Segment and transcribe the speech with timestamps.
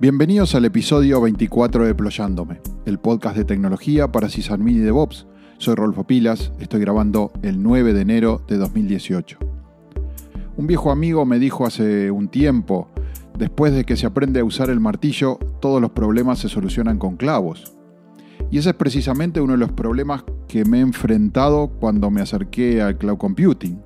[0.00, 5.26] Bienvenidos al episodio 24 de Ployándome, el podcast de tecnología para sysadmin y DevOps.
[5.56, 9.38] Soy Rolfo Pilas, estoy grabando el 9 de enero de 2018.
[10.56, 12.86] Un viejo amigo me dijo hace un tiempo,
[13.36, 17.16] después de que se aprende a usar el martillo, todos los problemas se solucionan con
[17.16, 17.72] clavos.
[18.52, 22.80] Y ese es precisamente uno de los problemas que me he enfrentado cuando me acerqué
[22.82, 23.82] al cloud computing.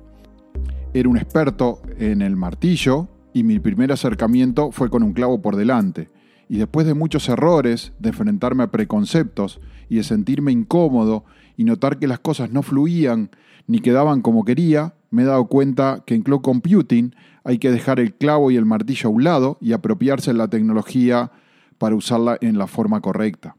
[0.93, 5.55] Era un experto en el martillo y mi primer acercamiento fue con un clavo por
[5.55, 6.09] delante.
[6.49, 11.25] Y después de muchos errores, de enfrentarme a preconceptos y de sentirme incómodo
[11.57, 13.31] y notar que las cosas no fluían
[13.67, 17.99] ni quedaban como quería, me he dado cuenta que en cloud computing hay que dejar
[17.99, 21.31] el clavo y el martillo a un lado y apropiarse de la tecnología
[21.77, 23.55] para usarla en la forma correcta.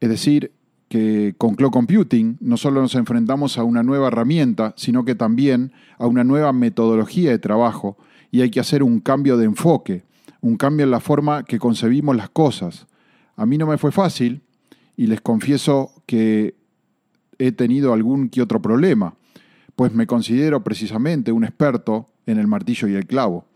[0.00, 0.52] Es decir,
[0.88, 5.72] que con Cloud Computing no solo nos enfrentamos a una nueva herramienta, sino que también
[5.98, 7.98] a una nueva metodología de trabajo
[8.30, 10.04] y hay que hacer un cambio de enfoque,
[10.40, 12.86] un cambio en la forma que concebimos las cosas.
[13.36, 14.42] A mí no me fue fácil
[14.96, 16.54] y les confieso que
[17.38, 19.14] he tenido algún que otro problema,
[19.76, 23.46] pues me considero precisamente un experto en el martillo y el clavo.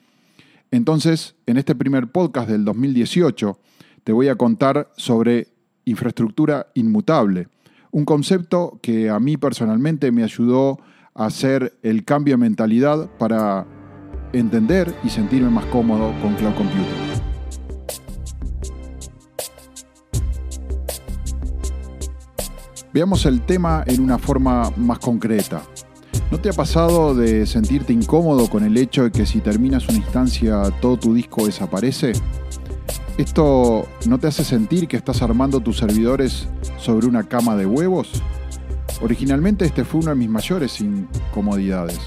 [0.70, 3.58] Entonces, en este primer podcast del 2018,
[4.04, 5.48] te voy a contar sobre
[5.84, 7.48] infraestructura inmutable,
[7.90, 10.78] un concepto que a mí personalmente me ayudó
[11.14, 13.66] a hacer el cambio de mentalidad para
[14.33, 17.22] entender y sentirme más cómodo con cloud computing.
[22.92, 25.62] Veamos el tema en una forma más concreta.
[26.30, 29.98] ¿No te ha pasado de sentirte incómodo con el hecho de que si terminas una
[29.98, 32.12] instancia todo tu disco desaparece?
[33.17, 38.22] ¿Esto no te hace sentir que estás armando tus servidores sobre una cama de huevos?
[39.02, 41.98] Originalmente este fue una de mis mayores incomodidades.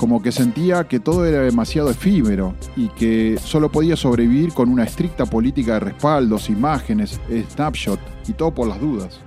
[0.00, 4.84] Como que sentía que todo era demasiado efímero y que solo podía sobrevivir con una
[4.84, 9.20] estricta política de respaldos, imágenes, snapshot y todo por las dudas.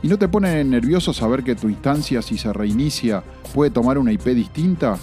[0.00, 4.12] ¿Y no te pone nervioso saber que tu instancia, si se reinicia, puede tomar una
[4.12, 4.96] IP distinta?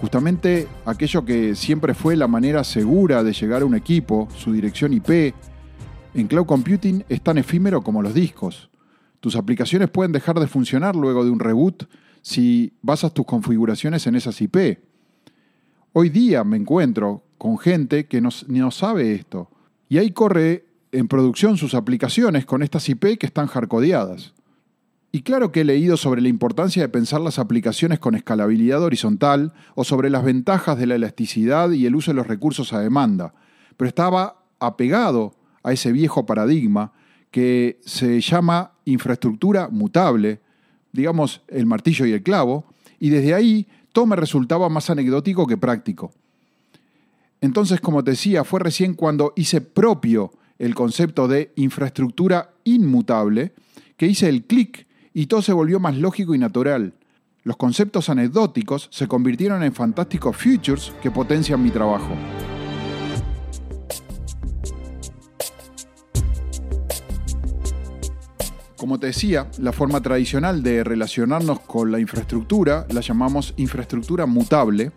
[0.00, 4.94] Justamente aquello que siempre fue la manera segura de llegar a un equipo, su dirección
[4.94, 5.34] IP,
[6.14, 8.70] en cloud computing es tan efímero como los discos.
[9.20, 11.86] Tus aplicaciones pueden dejar de funcionar luego de un reboot
[12.22, 14.78] si basas tus configuraciones en esas IP.
[15.92, 19.50] Hoy día me encuentro con gente que no, sabe esto.
[19.88, 24.34] Y ahí corre en producción sus aplicaciones con estas IP que están hardcodeadas.
[25.10, 29.54] Y claro que he leído sobre la importancia de pensar las aplicaciones con escalabilidad horizontal
[29.74, 33.32] o sobre las ventajas de la elasticidad y el uso de los recursos a demanda,
[33.78, 36.92] pero estaba apegado a ese viejo paradigma
[37.30, 40.40] que se llama infraestructura mutable,
[40.98, 42.64] digamos el martillo y el clavo,
[42.98, 46.12] y desde ahí todo me resultaba más anecdótico que práctico.
[47.40, 53.52] Entonces, como te decía, fue recién cuando hice propio el concepto de infraestructura inmutable,
[53.96, 56.94] que hice el clic y todo se volvió más lógico y natural.
[57.44, 62.10] Los conceptos anecdóticos se convirtieron en fantásticos futures que potencian mi trabajo.
[68.88, 74.92] Como te decía, la forma tradicional de relacionarnos con la infraestructura la llamamos infraestructura mutable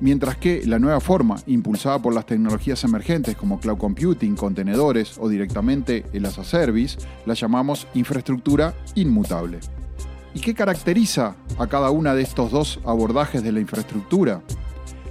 [0.00, 5.28] mientras que la nueva forma, impulsada por las tecnologías emergentes como cloud computing, contenedores o
[5.28, 9.60] directamente el as a service, la llamamos infraestructura inmutable.
[10.34, 14.42] ¿Y qué caracteriza a cada una de estos dos abordajes de la infraestructura?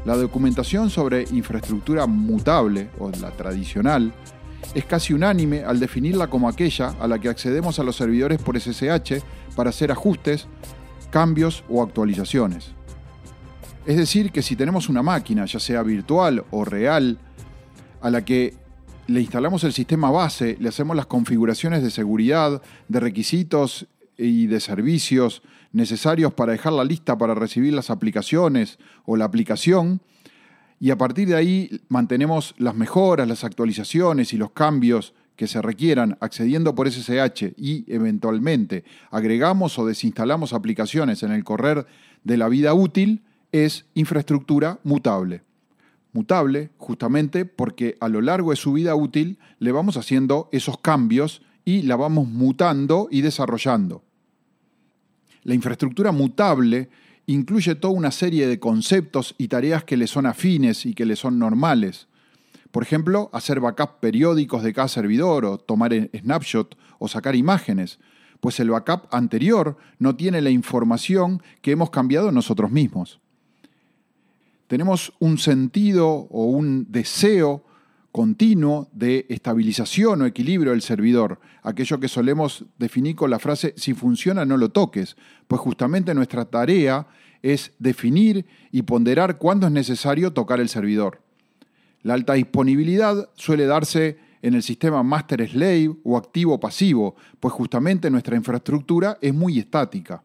[0.03, 4.11] La documentación sobre infraestructura mutable, o la tradicional,
[4.73, 8.59] es casi unánime al definirla como aquella a la que accedemos a los servidores por
[8.59, 9.22] SSH
[9.55, 10.47] para hacer ajustes,
[11.09, 12.71] cambios o actualizaciones.
[13.85, 17.17] Es decir, que si tenemos una máquina, ya sea virtual o real,
[18.01, 18.53] a la que
[19.07, 23.88] le instalamos el sistema base, le hacemos las configuraciones de seguridad, de requisitos
[24.18, 25.41] y de servicios
[25.74, 30.01] necesarios para dejarla lista para recibir las aplicaciones o la aplicación,
[30.81, 35.62] y a partir de ahí mantenemos las mejoras, las actualizaciones y los cambios que se
[35.62, 41.86] requieran accediendo por SSH y eventualmente agregamos o desinstalamos aplicaciones en el correr
[42.24, 45.44] de la vida útil, es infraestructura mutable.
[46.13, 51.44] Mutable justamente porque a lo largo de su vida útil le vamos haciendo esos cambios
[51.63, 54.04] y la vamos mutando y desarrollando.
[55.44, 56.89] La infraestructura mutable
[57.31, 61.16] incluye toda una serie de conceptos y tareas que le son afines y que le
[61.16, 62.07] son normales.
[62.72, 68.00] Por ejemplo, hacer backup periódicos de cada servidor o tomar snapshot o sacar imágenes,
[68.39, 73.19] pues el backup anterior no tiene la información que hemos cambiado nosotros mismos.
[74.68, 77.66] tenemos un sentido o un deseo
[78.12, 83.94] continuo de estabilización o equilibrio del servidor, aquello que solemos definir con la frase si
[83.94, 85.16] funciona no lo toques,
[85.48, 87.08] pues justamente nuestra tarea
[87.42, 91.22] es definir y ponderar cuándo es necesario tocar el servidor.
[92.04, 99.18] La alta disponibilidad suele darse en el sistema master-slave o activo-pasivo, pues justamente nuestra infraestructura
[99.22, 100.24] es muy estática.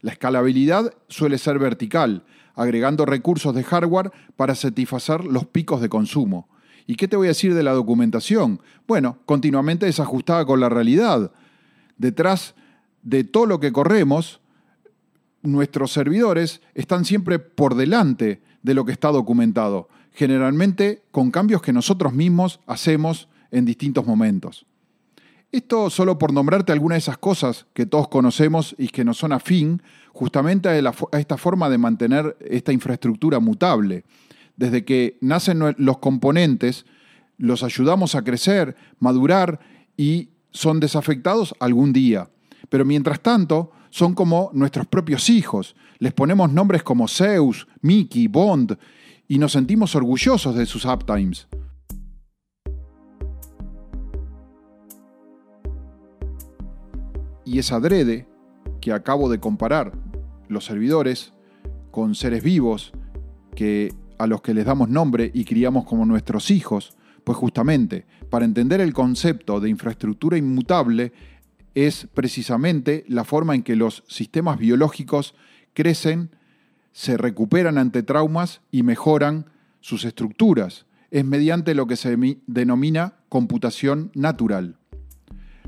[0.00, 2.24] La escalabilidad suele ser vertical,
[2.54, 6.48] agregando recursos de hardware para satisfacer los picos de consumo.
[6.90, 8.60] ¿Y qué te voy a decir de la documentación?
[8.88, 11.30] Bueno, continuamente desajustada con la realidad.
[11.98, 12.56] Detrás
[13.04, 14.40] de todo lo que corremos,
[15.40, 21.72] nuestros servidores están siempre por delante de lo que está documentado, generalmente con cambios que
[21.72, 24.66] nosotros mismos hacemos en distintos momentos.
[25.52, 29.32] Esto solo por nombrarte algunas de esas cosas que todos conocemos y que nos son
[29.32, 29.80] afín
[30.12, 34.02] justamente a, esta forma de mantener esta infraestructura mutable.
[34.60, 36.84] Desde que nacen los componentes,
[37.38, 39.58] los ayudamos a crecer, madurar
[39.96, 42.28] y son desafectados algún día.
[42.68, 45.76] Pero mientras tanto, son como nuestros propios hijos.
[45.98, 48.76] Les ponemos nombres como Zeus, Mickey, Bond
[49.26, 51.48] y nos sentimos orgullosos de sus uptimes.
[57.46, 58.28] Y es adrede
[58.82, 59.92] que acabo de comparar
[60.48, 61.32] los servidores
[61.90, 62.92] con seres vivos
[63.56, 66.94] que a los que les damos nombre y criamos como nuestros hijos,
[67.24, 71.12] pues justamente para entender el concepto de infraestructura inmutable
[71.74, 75.34] es precisamente la forma en que los sistemas biológicos
[75.72, 76.30] crecen,
[76.92, 79.46] se recuperan ante traumas y mejoran
[79.80, 80.84] sus estructuras.
[81.10, 84.76] Es mediante lo que se denomina computación natural.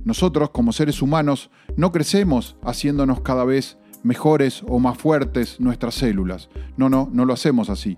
[0.04, 6.50] Nosotros, como seres humanos, no crecemos haciéndonos cada vez mejores o más fuertes nuestras células.
[6.76, 7.96] No, no, no lo hacemos así.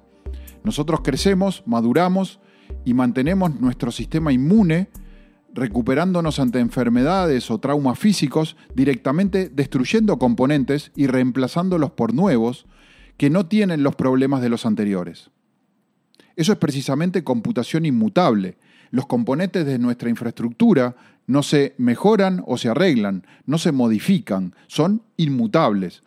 [0.65, 2.41] Nosotros crecemos, maduramos
[2.85, 4.89] y mantenemos nuestro sistema inmune
[5.53, 12.67] recuperándonos ante enfermedades o traumas físicos, directamente destruyendo componentes y reemplazándolos por nuevos
[13.17, 15.31] que no tienen los problemas de los anteriores.
[16.35, 18.59] Eso es precisamente computación inmutable.
[18.91, 20.97] Los componentes de nuestra infraestructura
[21.27, 26.03] no se mejoran o se arreglan, no se modifican, son inmutables.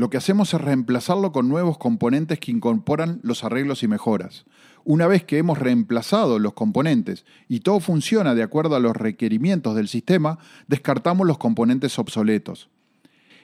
[0.00, 4.46] Lo que hacemos es reemplazarlo con nuevos componentes que incorporan los arreglos y mejoras.
[4.82, 9.76] Una vez que hemos reemplazado los componentes y todo funciona de acuerdo a los requerimientos
[9.76, 10.38] del sistema,
[10.68, 12.70] descartamos los componentes obsoletos.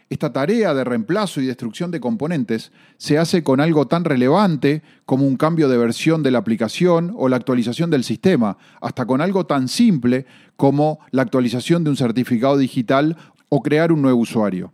[0.08, 5.26] Esta tarea de reemplazo y destrucción de componentes se hace con algo tan relevante como
[5.26, 9.44] un cambio de versión de la aplicación o la actualización del sistema, hasta con algo
[9.44, 10.25] tan simple
[10.56, 13.19] como la actualización de un certificado digital
[13.50, 14.73] o crear un nuevo usuario.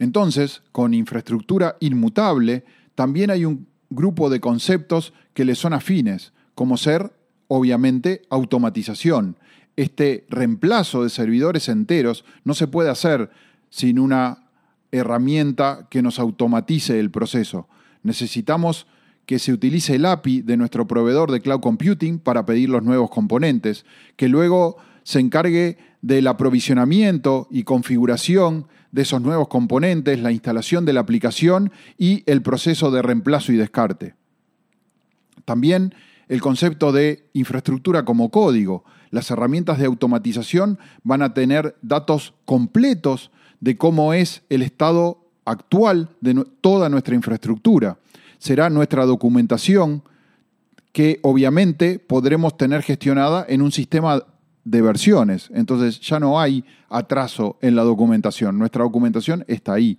[0.00, 2.64] Entonces, con infraestructura inmutable,
[2.96, 7.12] también hay un grupo de conceptos que le son afines, como ser,
[7.48, 9.36] obviamente, automatización.
[9.76, 13.30] Este reemplazo de servidores enteros no se puede hacer
[13.68, 14.48] sin una
[14.90, 17.68] herramienta que nos automatice el proceso.
[18.02, 18.86] Necesitamos
[19.26, 23.10] que se utilice el API de nuestro proveedor de cloud computing para pedir los nuevos
[23.10, 23.84] componentes,
[24.16, 30.92] que luego se encargue del aprovisionamiento y configuración de esos nuevos componentes, la instalación de
[30.92, 34.14] la aplicación y el proceso de reemplazo y descarte.
[35.44, 35.94] También
[36.30, 38.84] el concepto de infraestructura como código.
[39.10, 46.10] Las herramientas de automatización van a tener datos completos de cómo es el estado actual
[46.20, 47.98] de toda nuestra infraestructura.
[48.38, 50.04] Será nuestra documentación
[50.92, 54.22] que obviamente podremos tener gestionada en un sistema
[54.64, 55.50] de versiones.
[55.54, 58.58] Entonces ya no hay atraso en la documentación.
[58.58, 59.98] Nuestra documentación está ahí.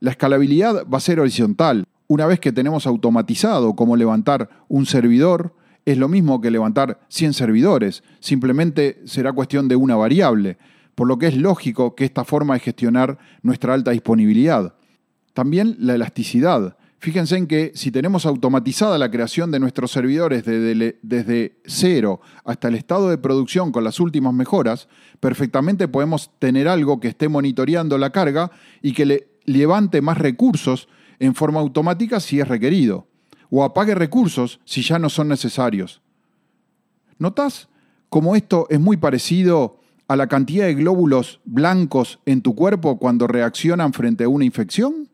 [0.00, 1.84] La escalabilidad va a ser horizontal.
[2.08, 5.54] Una vez que tenemos automatizado cómo levantar un servidor,
[5.84, 8.02] es lo mismo que levantar 100 servidores.
[8.20, 10.58] Simplemente será cuestión de una variable
[10.96, 14.74] por lo que es lógico que esta forma de gestionar nuestra alta disponibilidad.
[15.34, 16.75] También la elasticidad.
[16.98, 22.74] Fíjense en que si tenemos automatizada la creación de nuestros servidores desde, cero hasta el
[22.74, 24.88] estado de producción con las últimas mejoras,
[25.20, 28.50] perfectamente podemos tener algo que esté monitoreando la carga
[28.80, 30.88] y que le levante más recursos
[31.18, 33.06] en forma automática si es requerido,
[33.50, 36.00] o apague recursos si ya no son necesarios.
[37.18, 37.68] ¿Notas
[38.08, 43.26] cómo esto es muy parecido a la cantidad de glóbulos blancos en tu cuerpo cuando
[43.26, 45.08] reaccionan frente a una infección?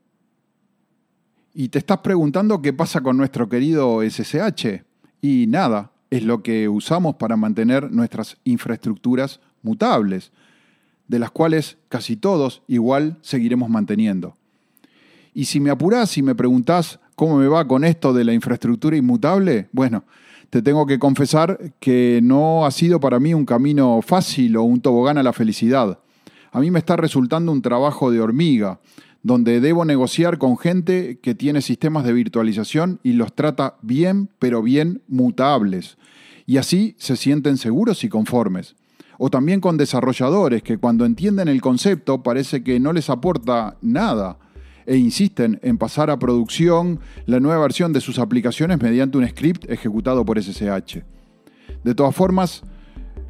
[1.55, 4.83] Y te estás preguntando qué pasa con nuestro querido SSH.
[5.21, 10.33] Y nada, es lo que usamos para mantener nuestras infraestructuras mutables,
[11.09, 14.37] de las cuales casi todos igual seguiremos manteniendo.
[15.35, 18.97] Y si me apurás y me preguntás ¿Cómo me va con esto de la infraestructura
[18.97, 19.69] inmutable?
[19.73, 20.05] Bueno,
[20.49, 24.81] te tengo que confesar que no ha sido para mí un camino fácil o un
[24.81, 25.99] tobogán a la felicidad.
[26.51, 28.81] A mí me está resultando un trabajo de hormiga,
[29.23, 34.63] donde debo negociar con gente que tiene sistemas de virtualización y los trata bien, pero
[34.63, 35.97] bien mutables.
[36.47, 38.75] Y así se sienten seguros y conformes.
[39.19, 44.39] O también con desarrolladores que cuando entienden el concepto parece que no les aporta nada
[44.85, 49.71] e insisten en pasar a producción la nueva versión de sus aplicaciones mediante un script
[49.71, 51.05] ejecutado por SSH.
[51.85, 52.63] De todas formas,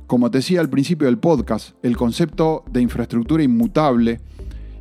[0.07, 4.21] como te decía al principio del podcast, el concepto de infraestructura inmutable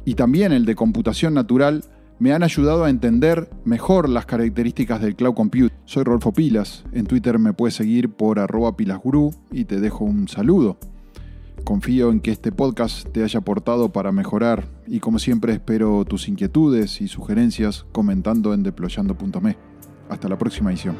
[0.05, 1.83] y también el de computación natural
[2.19, 5.73] me han ayudado a entender mejor las características del cloud compute.
[5.85, 10.27] Soy Rolfo Pilas, en Twitter me puedes seguir por arroba pilasguru y te dejo un
[10.27, 10.77] saludo.
[11.63, 16.27] Confío en que este podcast te haya aportado para mejorar y como siempre espero tus
[16.27, 19.57] inquietudes y sugerencias comentando en deployando.me.
[20.09, 20.97] Hasta la próxima edición.